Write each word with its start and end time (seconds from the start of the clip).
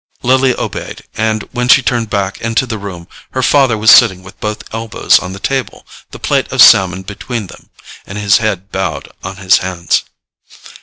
Lily 0.23 0.55
obeyed, 0.55 1.03
and 1.15 1.43
when 1.51 1.67
she 1.67 1.83
turned 1.83 2.09
back 2.09 2.41
into 2.41 2.65
the 2.65 2.79
room 2.79 3.07
her 3.33 3.43
father 3.43 3.77
was 3.77 3.91
sitting 3.91 4.23
with 4.23 4.39
both 4.39 4.63
elbows 4.73 5.19
on 5.19 5.31
the 5.33 5.39
table, 5.39 5.85
the 6.09 6.17
plate 6.17 6.51
of 6.51 6.59
salmon 6.59 7.03
between 7.03 7.45
them, 7.45 7.69
and 8.07 8.17
his 8.17 8.37
head 8.39 8.71
bowed 8.71 9.11
on 9.23 9.35
his 9.37 9.59
hands. 9.59 10.03